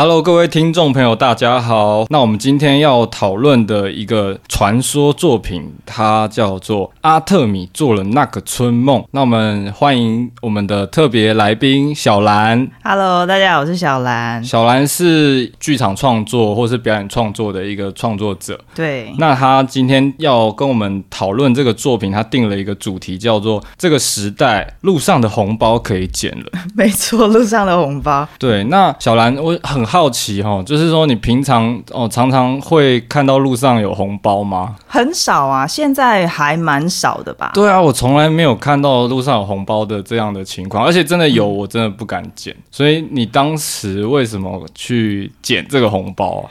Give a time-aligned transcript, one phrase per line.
[0.00, 2.06] Hello，各位听众朋友，大家好。
[2.08, 9.04] 那我们今天要讨论的一个传说作品，它叫做阿特米做了那个春梦。
[9.10, 12.68] 那我们欢迎我们的特别来宾小兰。
[12.84, 14.44] Hello，大家好，我是小兰。
[14.44, 18.56] 小兰是剧场创作或是表演创作的一个创作者。
[18.76, 19.12] 对。
[19.18, 26.46] 那他今天要跟我们讨论这个作品，他定了一个主题，叫做“这个时代路上的红包可以捡了”。
[26.76, 28.24] 没错，路上的红包。
[28.38, 28.62] 对。
[28.62, 29.87] 那小兰，我很。
[29.88, 34.76] 好奇哈，就是说你平常哦常常会看到路上有红包吗？
[34.86, 37.52] 很少啊，现在还蛮少的吧。
[37.54, 42.54] 对啊，我从来没有看到路上有红包的这样的情况，而且真的有，我真的不敢捡。
[42.54, 42.62] 嗯。
[42.70, 46.50] 所以你当时为什么去捡这个红包啊？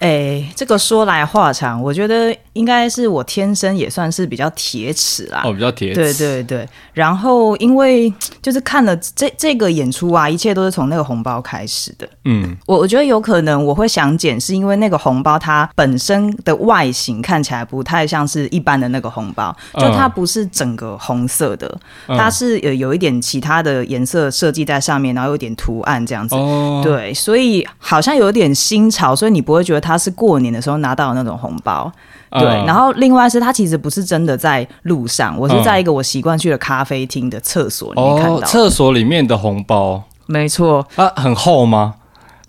[0.00, 5.40] 哎，这个说来话长，我觉得应该是我天生也算是比较铁齿啦。
[5.44, 5.94] 哦，比较铁齿。
[5.94, 6.68] 对对对。
[6.92, 12.06] 然后因为就是看了这这个演出啊，一切都是从那个红包开始的。
[12.26, 26.34] 嗯，我我觉得有可能我会想捡，是因为那个红包它本身的外形看起来不太像是一般的那个红包，就它不是整个红色的，嗯、它是有有一点其他的颜色设计在上面，然后有点图案这样子。
[26.34, 26.82] 哦。
[26.84, 29.96] 对，所以好像有点新潮，所以你不会觉得它。
[30.02, 31.92] 是过年的时候拿到的那种红包，
[32.28, 32.41] 对。
[32.44, 38.36] Uh, 然后另外是他其实不是真的在路上，我是在一个我习惯去的咖啡厅的厕所里面看到。
[38.36, 40.86] 哦，厕所里面的红包，没错。
[40.96, 41.94] 啊，很厚吗？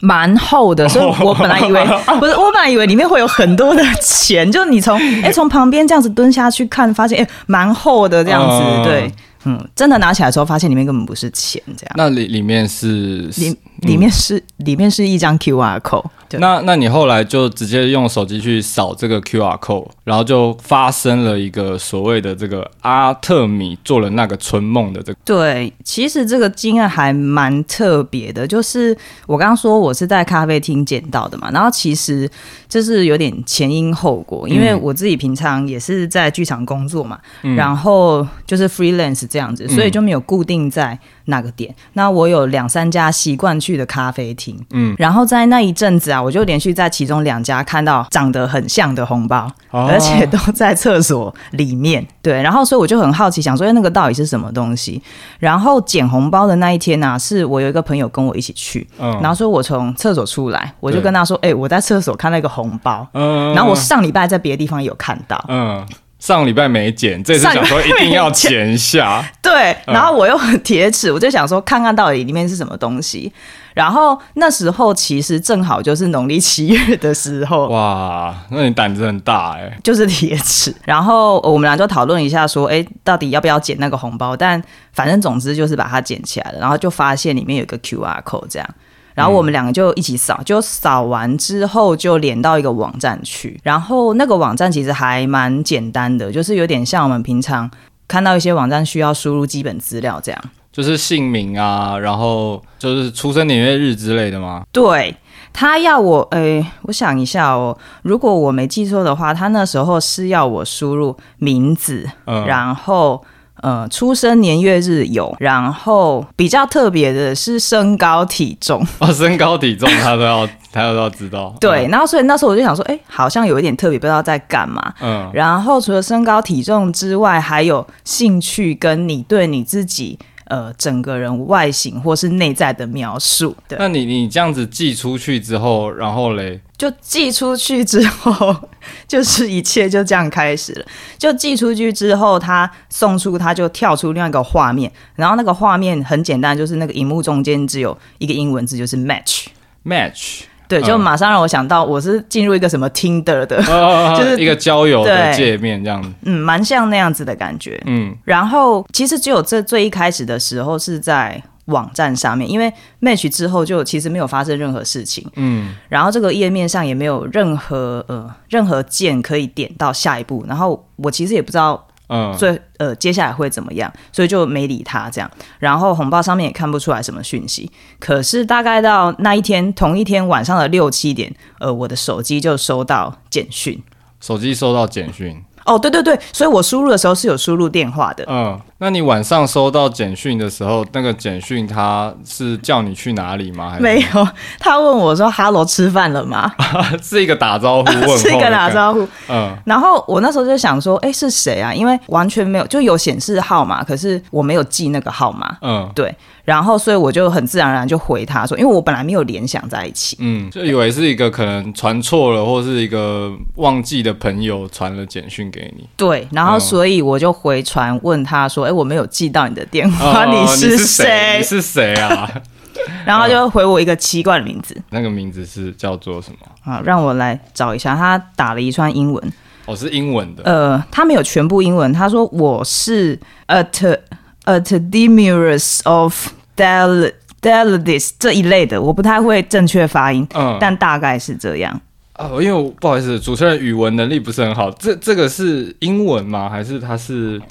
[0.02, 1.86] 蛮厚的，所以我本来以为
[2.20, 9.12] 不是，我本来以为里面会有很多的钱，就你从 哎从旁边这样子蹲下去看，发现哎蛮厚的这样子，uh, 对。
[9.46, 11.94] 嗯，真的拿起来的时候，发现里面根本不是钱，这样。
[11.98, 13.54] 那里里面是里
[13.84, 16.06] 里面是、嗯、里面是一张 QR code。
[16.40, 25.20] 那那你后来就直接用手机去扫这个 QR code，然后就发生了一个所谓的这个阿特米做了那个春梦的这个。
[25.24, 32.28] 对，其实这个经验还蛮特别的，就是我刚刚说我是在咖啡厅捡到的嘛，然后其实
[32.68, 40.98] 就是有点前因后果，因为我自己平常也是在剧场工作嘛，嗯、然后就是 freelance 这样子，所以就没有固定在。
[41.26, 55.02] 那个点，那我有两三家习惯去的咖啡厅，嗯，然后在那一阵子啊，我就连续在其中两家看到长得很像的红包，哦、而且都在厕所里面，对，然后所以我就很好奇，想说那个到底是什么东西？
[55.40, 65.86] 然后捡红包的那一天呢、啊，是我有一个朋友跟我一起去，嗯，然后说我从厕所出来，我就跟他说，哎、欸，我在厕所看到一个红包，嗯，然后我上礼拜在别的地方有看到，嗯。
[66.24, 69.22] 上礼拜没剪，这次想说一定要剪一下。
[69.44, 73.30] 对，然后我又很铁齿，我就想说看看到底里面是什么东西。
[73.74, 77.68] 然后那时候其实正好就是农历七月的时候。
[77.68, 79.78] 哇，那你胆子很大哎。
[79.84, 80.74] 就是铁齿。
[80.86, 84.34] 然后我们俩就讨论一下，说，哎，到底要不要剪那个红包？
[84.34, 84.64] 但
[84.94, 86.60] 反正总之就是把它剪起来了。
[86.62, 88.70] 然后就发现里面有个 QR code 这样。
[89.16, 93.60] 然后我们两个就一起扫，就扫完之后就连到一个网站去。
[93.64, 97.70] 然后那个网站其实还蛮简单的，就是有点像我们平常
[98.08, 100.42] 看到一些网站需要输入基本资料这样，
[100.72, 104.64] 就是姓名啊，然后就是出生年月日之类的吗？
[104.72, 105.16] 对，
[105.54, 113.24] 他要我，诶，我想一下哦，如果我没记错的话，他那时候是要我输入名字，嗯，然后。
[113.62, 121.56] 呃，出生年月日有，然后比较特别的是身高体重 哦，身高体重他都要， 他都要知道。
[121.62, 124.94] 对，然后所以那时候我就想说，哎，好像有一点特别，不知道在干嘛。
[125.02, 130.20] 嗯，然后除了身高体重之外，还有兴趣跟你对你自己。
[130.54, 133.76] 呃，整个人外形或是内在的描述，对。
[133.80, 136.62] 那你你这样子寄出去之后，然后嘞？
[136.78, 138.56] 就寄出去之后，
[139.08, 140.86] 就是一切就这样开始了。
[141.18, 149.46] 就寄出去之后，他送出，他就跳出另外一个画面，然后那个画面很简单，就是那个荧幕中间只有一个英文字，就是 match
[149.84, 150.42] match。
[150.80, 156.10] 对，就马上让我想到，我是进入一个什么 Tinder 的，哦、 就是一个交友的界面这样子。
[156.24, 157.82] 嗯，蛮像那样子的感觉。
[157.86, 165.26] 嗯，然后其实只有这最一开始的时候是在网站上面，因为 Match 之后就其实没有发生任何事情。
[165.36, 171.88] 嗯，然后这个页面上也没有任何呃任何键可以点到下一步，然后我其实也不知道。
[172.14, 173.92] 嗯，所以呃，接下来会怎么样？
[174.12, 175.30] 所以就没理他这样。
[175.58, 177.72] 然后红包上面也看不出来什么讯息。
[178.00, 183.82] 可是大概到那一天，同一天晚上的六七点，呃，我的手机就收到简讯。
[184.22, 185.44] 手机收到简讯？
[185.66, 188.24] 哦，对对对，所以我输入的时候是有输入电话的。
[188.28, 193.78] 嗯，那你晚上收到简讯的时候，那个简讯他是叫你去哪里吗？
[193.80, 194.28] 没有，
[194.60, 196.52] 他问我说：“Hello，吃饭了吗？”
[197.02, 199.08] 是一个打招呼问候， 是一个打招呼。
[199.30, 205.58] 嗯，然后我那时候就想说：“哎，是谁啊？”因为完全没有，就有显示号码，可是我没有记那个号码。
[205.62, 206.14] 嗯，对。
[206.44, 215.88] 然后，所以我就很自然而然就回他说，因为我本来没有联想在一起，嗯，就以为是一个可能传错了，或是一个忘记的朋友传了简讯给你。
[215.96, 221.38] 对，然后所以我就回传问他说，哎、嗯，我没有记到你的电话，你是谁？
[221.38, 222.30] 你是谁啊？
[223.06, 226.72] 然后就回我一个奇怪的名字， 那个名字是叫做什么？
[226.74, 229.34] 啊，让我来找一下，他打了一串英文，
[229.66, 233.98] 哦，是英文的，呃，他没有全部英文，他说我是 at。
[234.46, 236.28] A Tedimerus of
[236.58, 241.80] Delidis 这一类的，我不太会正确发音，嗯，但大概是这样。
[242.16, 244.70] 哦，因为我不好意思，主持人语文能力不是很好。
[244.72, 246.50] 这这个是英文吗？
[246.50, 247.42] 还是他是？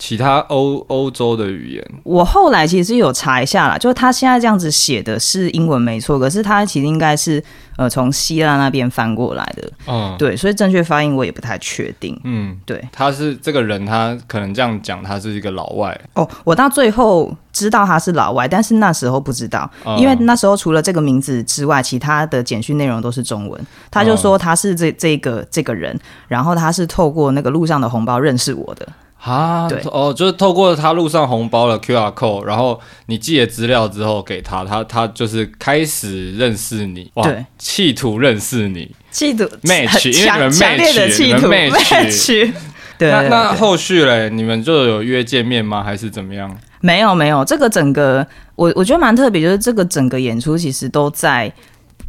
[0.00, 7.44] 其他欧欧洲的语言，我后来其实有查一下啦，就是他现在这样子写的是英文没错，可是他其实应该是
[7.76, 16.00] 呃从希腊那边翻过来的，嗯，对，所以正确发音我也不太确定，嗯，对，他是这个人，他可能这样讲，他是一个老外。
[16.14, 25.94] 哦，我到最后知道他是老外，但是那时候不知道，嗯、因为那时候除了这个名字之外，其他的简讯内容都是中文，他就说他是这这个这个人，
[26.26, 28.88] 然后他是透过那个路上的红包认识我的。
[29.22, 29.78] 啊，对。
[29.92, 42.52] 哦，就是透过他路上红包的 QR code，然后你寄了资料之后给他，他他就是开始认识你，哇，对，企图认识你，企图 match，因为你们 match，你们 match，
[42.98, 45.82] 对，那那后续嘞，你们就有约见面吗？
[45.82, 46.54] 还是怎么样？
[46.80, 48.26] 没有没有，这个整个
[48.56, 51.52] 我我觉得蛮特别，就是这个整个演出其实都在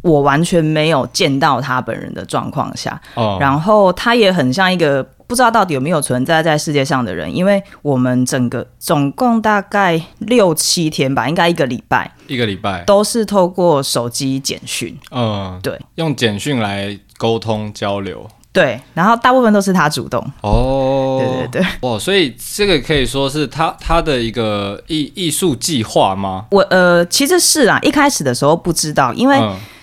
[0.02, 5.06] 我完全没有见到他本人的状况下，哦，然后他也很像一个。
[5.24, 12.84] 不知道到底有没有存在在世界上的人，因为我们整个总共大概六七天吧，应该一个礼拜，一个礼拜。
[12.84, 26.44] 都是透过手机简讯，嗯，对，用简讯来沟通交流，对，然后大部分都是他主动，哦，对对对，哦，所以这个可以说是他他的一个艺艺术计划吗？
[26.50, 29.38] 我呃，其实是啊，一开始的时候不知道，因为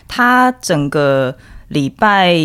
[0.10, 1.34] 他整个
[1.70, 2.36] 礼拜，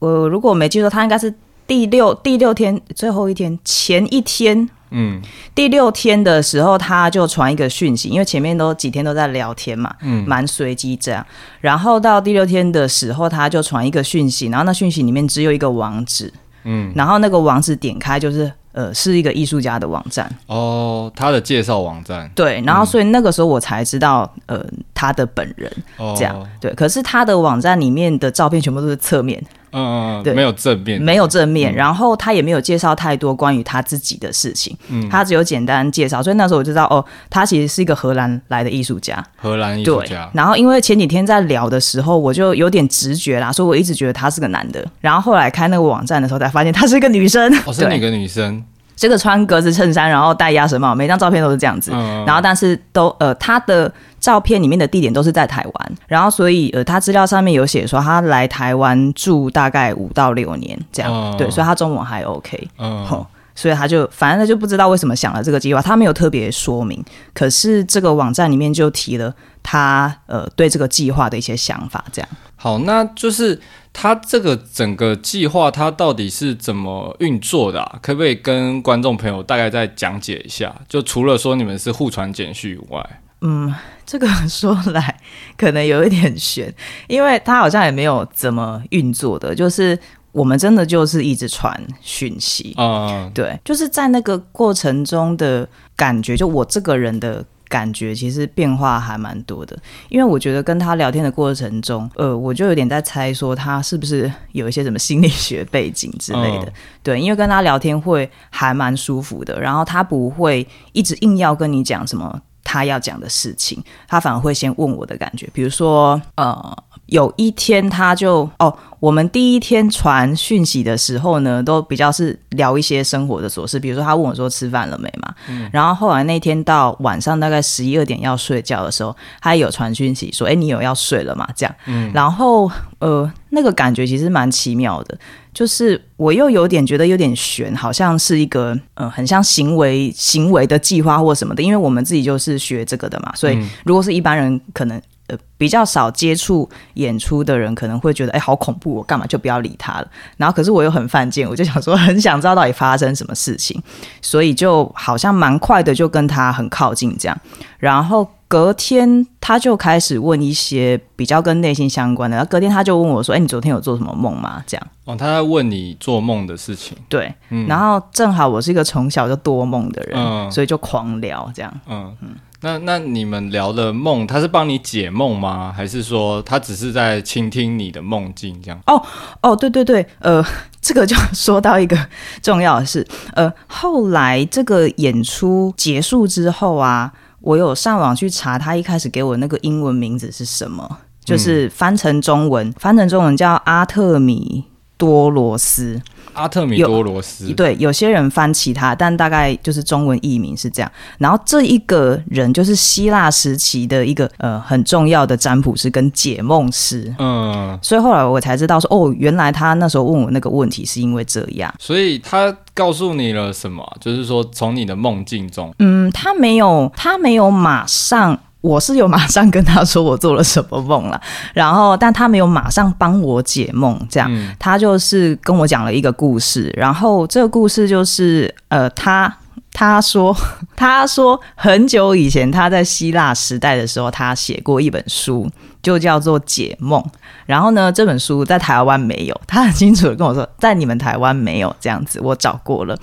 [0.00, 1.32] 我如果我没记错，他应该是。
[1.64, 5.22] 第六第六天最后一天前一天，嗯，
[5.54, 11.24] 第六天的时候他就传一个讯息，因为前面都几天都在聊天嘛，嗯，蛮随机这样。
[11.60, 16.30] 然后到第六天的时候，他就传一个讯息，然后那讯息里面只有一个网址，
[16.64, 20.30] 嗯，然后那个网址点开就是呃是一个艺术家的网站。
[20.46, 25.70] 哦，他的介绍网站，对，然后所以那个时候我才知道呃他的本人
[26.16, 29.42] 这样，哦，对，可是他的网站里面的照片全部都是侧面。
[29.72, 40.30] 嗯嗯，对，没有正面，没有正面，嗯、然后他也没有介绍太多关于他自己的事情，嗯，他只有简单介绍，所以那时候我就知道，哦，他其实是一个荷兰来的艺术家，荷兰艺术家。
[40.32, 48.62] 然后因为前几天在聊的时候，我就有点直觉啦，所以我一直觉得他是个男的，然后后来开那个网站的时候才发现他是一个女生，哦， 是哪个女生？
[48.94, 51.90] 这个穿格子衬衫，然后戴鸭舌帽，每张照片都是这样子。
[51.92, 53.92] 嗯、然后，但是都呃，他的
[54.22, 55.92] 照片里面的地点都是在台湾。
[56.06, 61.12] 然后，所以呃，他资料上面有写说他来台湾住大概五到六年这样。
[61.12, 62.68] 嗯、对，所以他中文还 OK。
[62.78, 67.04] 嗯、哦，所以他就反正他就不知道为什么想了这个计划，他没有特别说明。
[67.34, 72.28] 可是这个网站里面就提了他呃对这个计划的一些想法，这样。
[72.56, 73.60] 好，那就是。
[73.94, 77.98] 他这个整个计划，他到底是怎么运作的啊？
[78.00, 80.74] 可不可以跟观众朋友大概再讲解一下？
[80.88, 83.06] 就除了说你们是互传简讯以外，
[83.42, 83.74] 嗯，
[84.06, 85.20] 这个说来
[85.58, 86.72] 可能有一点悬，
[87.08, 89.98] 因为他好像也没有怎么运作的，就是
[90.32, 97.44] 我们真的就是一直传讯息，嗯，对，就是在那个过程中的感觉，就我这个人的。
[97.72, 99.74] 感觉其实变化还蛮多的，
[100.10, 106.66] 因为我觉得跟他聊天的过程中，呃，我就有点在猜说他是不是有一些什么心理学背景之类的。
[106.66, 106.72] 嗯、
[107.02, 116.76] 对，因为跟他聊天会还蛮舒服的，然后他不会一直硬要跟你讲什么他要讲的事情，他反而会先问我的感觉，比如说，呃，
[117.06, 118.76] 有一天他就哦。
[119.02, 131.44] 我们第一天传讯息的时候呢，都比较是聊一些生活的琐事，比如说他问我说吃饭了没嘛，嗯，然后后来那天到晚上大概十一二点要睡觉的时候，他有传讯息说，哎，你有要睡了吗？
[131.56, 135.18] 这样，嗯，然后呃，那个感觉其实蛮奇妙的，
[135.52, 145.00] 就是我又有点觉得有点悬，好像是一个呃，很像行为行为的计划或什么的，因为我们自己就是学这个的嘛，所以如果是一般人可能。
[145.28, 150.08] 呃比较少接触演出的人，可能会觉得哎、欸、好恐怖，我干嘛就不要理他了。
[150.36, 153.82] 然后可是我又很犯贱，我就想说 很想知道到底发生什么事情，
[154.20, 157.40] 所以就好像蛮快的就跟他很靠近这样，
[157.78, 158.28] 然后。
[158.52, 166.94] 隔天他就开始问一些比较跟内心相关的，然后隔天他就问我说：“哎，你昨天有做什么梦吗？”这样哦，他在问你做梦的事情。
[167.08, 171.80] 对，嗯、然后正好我是一个从小就多梦的人，嗯、所以就狂聊这样。
[171.88, 175.72] 嗯嗯，那那你们聊的梦，他是帮你解梦吗？
[175.76, 178.80] 还是说他只是在倾听你的梦境这样？
[178.86, 179.02] 哦
[179.42, 180.44] 哦，对对对，呃，
[180.80, 181.96] 这个就说到一个
[182.40, 187.12] 重要的事，呃，后来这个演出结束之后啊。
[187.44, 190.98] 我有上网去查，他一开始给我那个英文名字是什么？
[191.24, 194.62] 就是翻成中文，嗯、翻成中文叫阿特米
[194.96, 196.00] 多罗斯。
[196.32, 200.92] 阿特米多罗斯，对，有些人翻其他，但大概就是中文译名是这样。
[201.18, 211.72] 然后这一个人就是希腊时期的一个呃很重要的占卜师跟解梦师，嗯，所以后来我才知道说，哦，原来他那时候问我那个问题是因为这样。
[211.78, 213.86] 所以他告诉你了什么？
[214.00, 218.38] 就是说从你的梦境中，嗯，他没有，他没有马上。
[218.62, 221.20] 我是有马上跟他说我做了什么梦了，
[221.52, 229.36] 然后但他没有马上帮我解梦，这样，嗯、他就是跟我讲了一个故事，然后这个故事就是呃，他
[229.72, 230.34] 他说
[230.76, 235.50] 他说很久以前他在希腊时代的时候，他写过一本书，
[235.82, 237.02] 就叫做《解梦》，
[237.44, 242.96] 然后呢，这本书在台湾没有，他很清楚的跟我说，在你们台湾没有这样子，我找过了。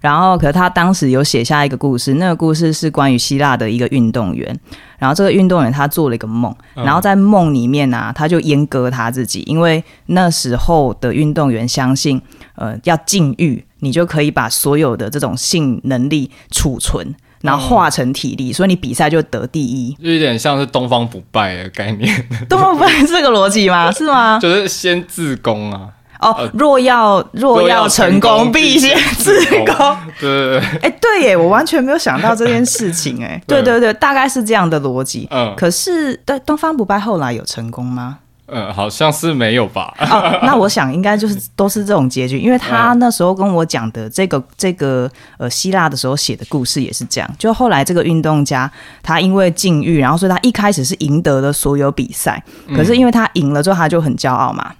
[0.00, 4.58] 然后，可是他当时有写下一个故事，那个故事是关于希腊的一个运动员。
[4.98, 12.20] 然后这个运动员他做了一个梦，然后在梦里面呢、啊，他就阉割他自己，因为那时候的运动员相信，
[12.56, 17.14] 呃，要禁欲，你就可以把所有的这种性能力储存，
[17.44, 19.92] 然后化成体力，所以你比赛就得第一。
[20.02, 22.26] 就有点像是东方不败的概念。
[22.48, 23.92] 东方不败是这个逻辑吗？
[23.92, 24.38] 是吗？
[24.40, 25.90] 就是先自宫啊。
[26.20, 29.96] 哦，若要若要成功，必先自宫。
[30.18, 35.28] 对，哎，对耶，我完全没有想到这件事情，哎， 对对对，大概是这样的逻辑。
[35.30, 38.20] 嗯，可是，对，东方不败后来有成功吗？
[38.46, 39.94] 嗯，好像是没有吧。
[39.98, 48.70] 哦，那我想应该就是都是这种结局，因为他 那时候跟我讲的这个这个呃希腊的时候写的故事也是这样，就后来这个运动家
[49.02, 52.42] 他因为禁欲，然后所以他一开始是赢得了所有比赛，
[52.76, 54.72] 可是因为他赢了之后他就很骄傲嘛。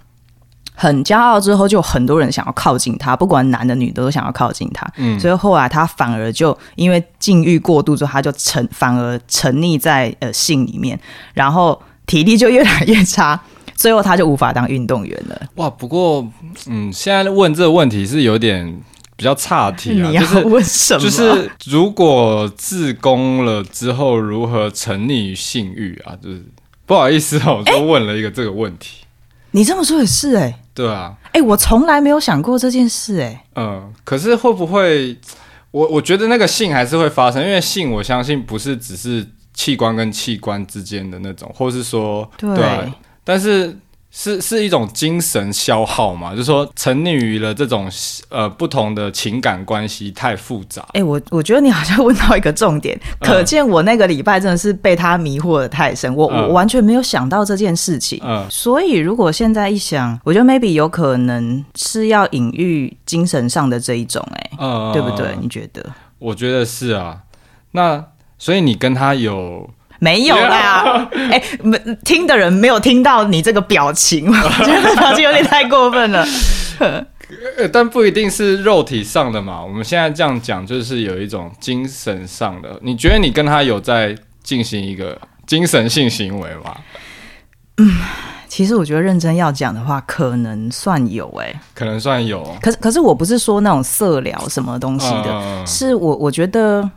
[0.77, 4.85] 很骄傲之后，就很多人想要靠近他，不管男的女的都想要靠近他。
[4.97, 10.99] 嗯，所以后来他反而就因为禁欲过度之后，他就沉反而沉溺在呃性里面，
[11.33, 13.39] 然后体力就越来越差，
[13.75, 15.39] 最后他就无法当运动员了。
[15.55, 16.27] 哇，不过
[16.67, 18.81] 嗯，现在问这个问题是有点
[19.15, 20.07] 比较差题啊。
[20.09, 20.99] 你要问什么？
[20.99, 26.15] 就是、就是、如果自宫了之后，如何沉溺于性欲啊？
[26.21, 26.43] 就是
[26.85, 29.01] 不好意思哦，我就问了一个这个问题。
[29.01, 29.05] 欸
[29.55, 35.17] 你这么说也是哎、欸，对啊，哎、欸，我从来没有想过这件事哎、欸，嗯，可是会不会，
[35.71, 42.91] 我我觉得那个性还是会发生，因为性我相信不是只是器官跟器官之间的那种，或是说对，对，
[43.25, 43.77] 但是。
[44.17, 46.31] 是是一种精神消耗嘛？
[46.31, 47.91] 就是说沉溺于了这种
[48.29, 50.81] 呃不同的情感关系太复杂。
[50.93, 58.17] 哎、欸，我我觉得你好像问到一个重点，嗯、可见我那个礼拜真的是被他迷惑的太深，我、嗯、我完全没有想到这件事情。
[58.23, 65.35] 嗯，所以如果现在一想，我觉得 maybe 有可能是要隐喻精神上的这一种、欸，哎，嗯，对不对？
[65.41, 65.85] 你觉得？
[66.19, 67.17] 我觉得是啊。
[67.71, 68.01] 那
[68.39, 69.69] 所以你跟他有。
[70.05, 76.23] 没有啦，哎没听的人没有听到你这个表情，我觉得表情有点太过分了。
[77.73, 82.79] 但不一定是肉体上的嘛，我们现在这样讲，就是有一种精神上的。
[82.83, 86.77] 你觉得你跟他有在进行一个精神性行为吗？
[87.77, 87.89] 嗯，
[88.47, 92.43] 其实我觉得认真要讲的话，可能算有、欸，哎，可能算有。
[92.61, 96.87] 可是，可是我不是说那种色聊什么东西的，嗯、是我我觉得。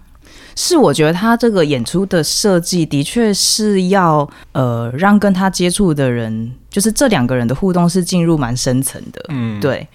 [0.61, 9.25] 是我觉得他这个演出的设计的确是要呃让跟他接触的人，就是这两个人的互动是进入蛮深层的。
[9.29, 9.87] 嗯，对，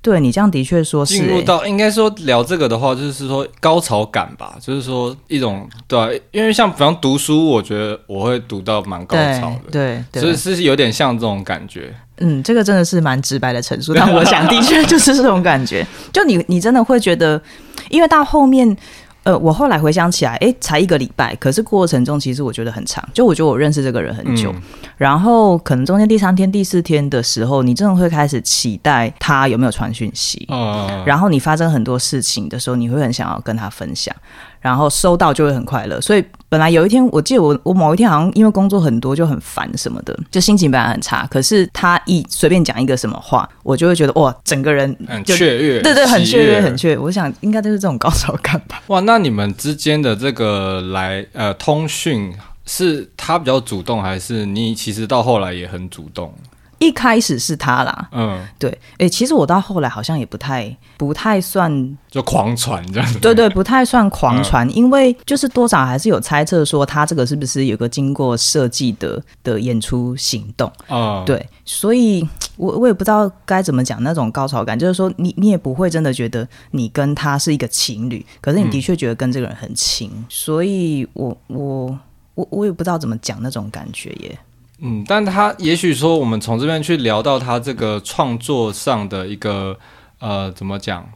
[0.00, 11.92] 对你这样的确说是进入到应该说聊这个的话，就是说高潮感吧，就是说一种对，因为像比方读书，我觉得我会读到蛮高潮的，对，对，所以是有点像这种感觉。
[12.18, 15.84] 嗯，这个真的是蛮直白的陈述，但我想的确就是这种感觉。
[16.12, 17.42] 就你你真的会觉得，
[17.90, 18.76] 因为到后面。
[19.24, 23.06] 呃，我后来回想起来，哎，才一个礼拜，可是过程中其实我觉得很长。
[23.12, 24.62] 就我觉得我认识这个人很久，嗯、
[24.96, 34.14] 然后可能中间第三天、第四天的时候，你真的会开始期待他有没有传讯息，嗯、然后你发生很多事情的时候，你会很想要跟他分享，
[34.60, 36.00] 然后收到就会很快乐。
[36.00, 41.26] 所以本来有一天，我记得我我某一天好像因为工作很多就很烦什么的，就心情本来很差。
[41.30, 46.98] 可是他一随便讲一个什么话，我就会觉得哇，整个人很雀跃，对对，很雀跃，很雀跃。
[46.98, 48.82] 我想应该就是这种高潮感吧。
[48.88, 52.32] 哇，那你们之间的这个来呃通讯，
[52.64, 56.32] 是他比较主动，还是你其实到后来也很主动？
[56.78, 70.68] 一开始是他啦，嗯，对，哎、欸，其实我到后来好像也不太不太算就狂传这样子，对对，不太算狂传，嗯、因为就是多少还是有猜测说他这个是不是有个经过设计的的演出行动。
[70.86, 71.22] 啊？
[71.22, 81.98] 嗯、对，所以我我也不知道该怎么讲那种高潮感，就是说你你也不会真的觉得你跟他是一个情侣，可是你的确觉得跟这个人很亲，嗯、所以我我
[82.34, 84.38] 我我也不知道怎么讲那种感觉耶。
[84.80, 89.76] 嗯，但他也许说，我们从这边去聊到他这个创作上的一个
[90.20, 91.08] 呃，怎么讲？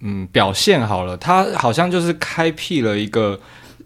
[0.00, 3.38] 嗯，表现好了，他好像就是开辟了一个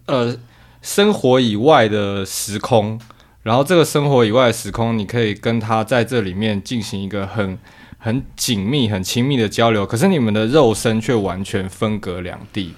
[0.07, 0.35] 呃
[0.83, 2.99] 生活以外的时空，
[3.43, 7.59] 然后这个生活以外的时空，你可以跟他在这里面进行一个很
[7.99, 12.75] 很紧密、很亲密的交流，可是你们的肉身却完全分隔两地。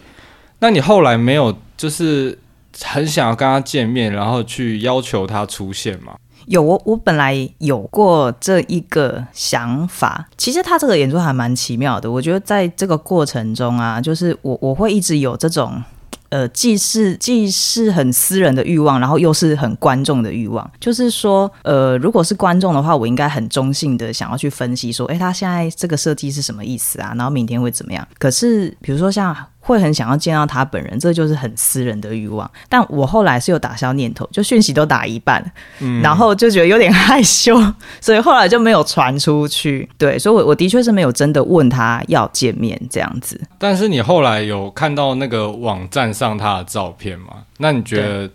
[0.58, 2.38] 那你后来没有就是
[2.82, 6.16] 很想要跟他见面，然后去要求他出现吗？
[6.46, 10.28] 有我，我本来有过这一个想法。
[10.36, 12.10] 其实他这个演出还蛮奇妙的。
[12.10, 15.82] 我觉得在这个过程中啊，就是我我会一直有这种，
[16.30, 20.68] 呃，既是既是很私人的欲望，然后又是很观众的欲望。
[20.80, 27.12] 就是说，呃，如果是观众的话，我应该很中性的想要去分析说，诶，他现在这个设计是什么意思啊？
[27.16, 28.06] 然后明天会怎么样？
[28.18, 29.36] 可是比如说像。
[29.60, 32.50] 会很想要见到他本人，这就是很私人的欲望。
[32.68, 35.44] 但我后来是有打消念头，就讯息都打一半，
[35.78, 37.54] 嗯，然后就觉得有点害羞，
[38.00, 39.88] 所以后来就没有传出去。
[39.96, 43.40] 对， 所以我我的确是没有真的问他要见面这样子。
[43.58, 47.44] 但是你后来有看到那个网站上他的照片吗？
[47.58, 48.30] 那你觉得？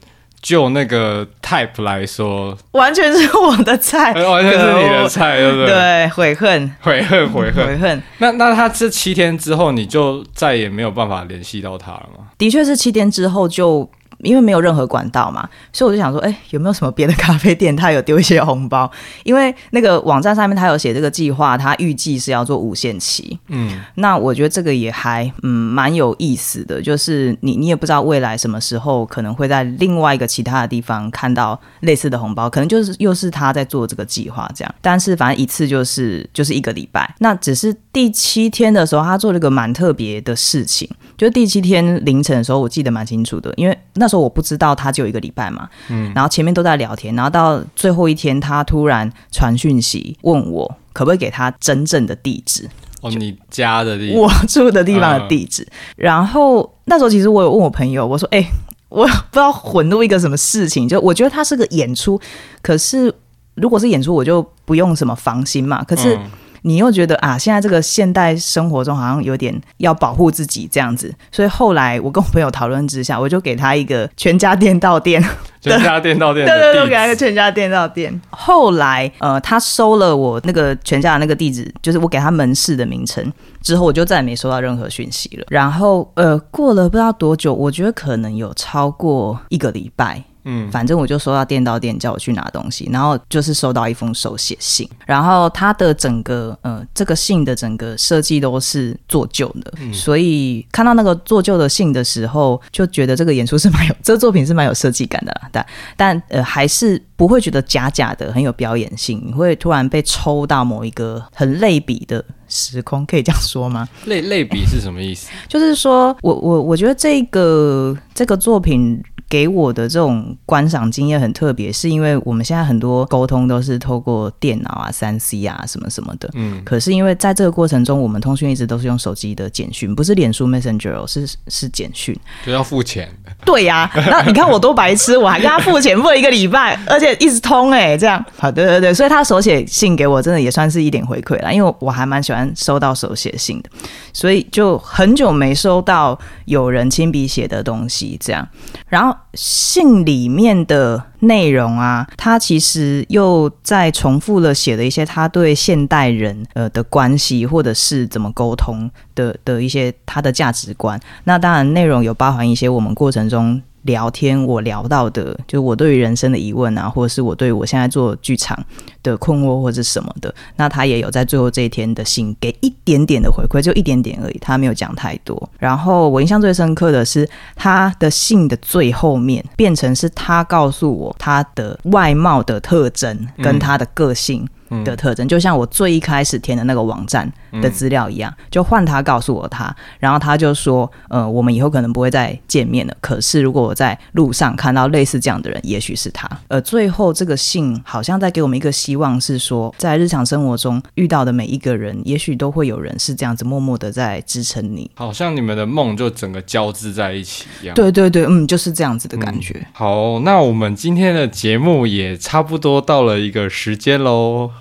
[0.45, 5.65] 就那个 type 来说，完全是我的菜，完全是你的菜，对不对？
[5.65, 8.03] 对，悔恨，悔恨，悔恨，悔恨。
[8.19, 12.25] 那那他这七天之后，你就再也没有办法联系到他了吗？
[12.37, 13.89] 的确是七天之后就。
[14.19, 18.89] 因为没有任何管道嘛，所以我就想说，哎，有没有什么别的咖啡店，他有丢一些红包？
[19.23, 23.37] 因为那个网站上面他有写这个计划，他预计是要做无限期。
[23.47, 34.75] 嗯，那我觉得这个也还嗯蛮有意思的，就是你你也不知道未来什么时候可能会在另外一个其他的地方看到类似的红包，可能就是又是他在做这个计划这样。
[34.81, 40.89] 但是反正一次就是就是一个礼拜，那只是第七天的时候，他做了一个蛮特别的事情。
[41.17, 52.69] 就第七天凌晨的时候，我记得蛮清楚的，因为那时候我不知道他只有一个礼拜嘛，嗯，然后前面都在聊天，然后到最后一天，他突然传讯息问我可不可以给他真正的地址，
[53.01, 55.63] 哦，你家的地址，我住的地方的地址。
[55.63, 58.47] 嗯、然后那时候其实我有问我朋友，我说，哎、欸，
[58.89, 62.19] 我 不知道混入一个什么事情，就我觉得他是个演出，
[62.61, 63.13] 可是
[63.55, 66.15] 如果是演出，我就不用什么防心嘛，可是。
[66.15, 66.31] 嗯
[66.65, 75.23] 你又觉得啊，现在这个现代生活中好像有点要保护自己这样子，所以后来我跟我朋友讨论之下，我就给他一个全家店到店，
[75.61, 78.19] 全家店到店，对对对，给他一个全家店到店。
[78.31, 85.45] 后来呃，他收了我那个全家的那个地址，就是我给他门市的名称之后，我就再也没收到任何讯息了。
[85.49, 90.23] 然后呃，过了不知道多久，我觉得可能有超过一个礼拜。
[90.45, 105.65] 嗯，反正我就收到电到店叫我去拿东西，然后就是收到一封手写信，然后它的整个呃这个信的整个设计都是做旧的，嗯、所以看到那个做旧的信的时候，就觉得这个演出是蛮有 这个作品是蛮有设计感的啦，但
[105.97, 113.89] 但呃还是不会觉得假假的，很有表演性，你会突然被抽到某一个很类比的时空，可以这样说吗？
[114.05, 115.29] 类类比是什么意思？
[115.49, 119.03] 就是说我我我觉得这个这个作品。
[119.29, 126.29] 给我的这种观赏经验很特别，是因为我们现在很多沟通都是透过电脑啊、三 C 啊什么什么的。
[126.33, 126.61] 嗯。
[126.63, 132.15] 可是因为在这个过程中，我们通讯一直都是用手机的简讯，不是脸书 Messenger，是是简讯。
[132.45, 133.09] 就要付钱。
[133.43, 138.23] 对呀、啊， 那你看我多白痴，我还跟他付钱付了一个礼拜，而且一直通哎、欸，这样。
[138.37, 143.69] 好，对对对，所以他手写信给我，真的也算是一点回馈啦，因为我还蛮喜欢收到手写信的，
[144.15, 148.47] 所以就很久没收到有人亲笔写的东西，这样，
[148.87, 149.13] 然后。
[149.37, 160.97] 信里面的内容啊，他其实又在重复了写了一些他对现代人呃的关系，或者是怎么沟通的的一些他的价值观。
[161.25, 168.57] 那当然，内容有包含一些我们过程中聊天我聊到的，就我对于人生的疑问啊，或者是我对我现在做剧场
[169.01, 170.33] 的困惑或者什么的。
[170.55, 175.49] 那他也有在最后这一天的信给一点点的回馈，就一点点而已，他没有讲太多。
[175.57, 184.43] 然后我印象最深刻的是他的信的最后面变成是他告诉我他的外貌的特征跟他的个性。
[184.43, 184.49] 嗯
[184.83, 192.95] 的特征，就像我最一开始填的那个网站的资料一样，就换他告诉我他，然后他就说，呃，我们以后可能不会再见面了。
[192.99, 196.29] 可是如果我在路上看到类似这样的人，也许是他。
[196.47, 204.89] 呃，最后这个信好像在给我们一个希望，是说在日常生活中遇到的每一个人，也许都会有人是这样子默默的在支撑你。
[204.95, 207.75] 好像你们的梦就整个交织在一起一样。
[207.75, 209.53] 对对对，嗯，就是这样子的感觉。
[209.59, 214.51] 嗯，好，那我们今天的节目也差不多到了一个时间喽。